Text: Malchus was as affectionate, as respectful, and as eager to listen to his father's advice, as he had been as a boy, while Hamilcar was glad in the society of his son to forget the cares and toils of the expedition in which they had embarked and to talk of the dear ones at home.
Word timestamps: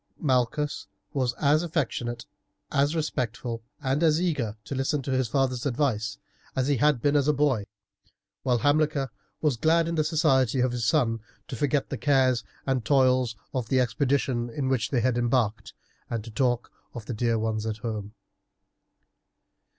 Malchus 0.17 0.87
was 1.13 1.33
as 1.33 1.61
affectionate, 1.61 2.25
as 2.71 2.95
respectful, 2.95 3.61
and 3.83 4.01
as 4.01 4.19
eager 4.19 4.57
to 4.63 4.73
listen 4.73 5.03
to 5.03 5.11
his 5.11 5.27
father's 5.27 5.63
advice, 5.67 6.17
as 6.55 6.67
he 6.67 6.77
had 6.77 7.03
been 7.03 7.15
as 7.15 7.27
a 7.27 7.33
boy, 7.33 7.67
while 8.41 8.57
Hamilcar 8.57 9.11
was 9.41 9.57
glad 9.57 9.87
in 9.87 9.93
the 9.93 10.03
society 10.03 10.59
of 10.59 10.71
his 10.71 10.85
son 10.85 11.19
to 11.47 11.55
forget 11.55 11.89
the 11.91 11.99
cares 11.99 12.43
and 12.65 12.83
toils 12.83 13.35
of 13.53 13.69
the 13.69 13.79
expedition 13.79 14.49
in 14.49 14.69
which 14.69 14.89
they 14.89 15.01
had 15.01 15.19
embarked 15.19 15.71
and 16.09 16.23
to 16.23 16.31
talk 16.31 16.71
of 16.95 17.05
the 17.05 17.13
dear 17.13 17.37
ones 17.37 17.67
at 17.67 17.77
home. 17.77 18.15